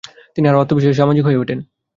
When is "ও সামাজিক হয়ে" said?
0.95-1.41